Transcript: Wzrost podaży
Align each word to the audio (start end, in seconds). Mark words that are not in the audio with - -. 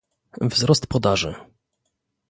Wzrost 0.41 0.87
podaży 0.87 1.35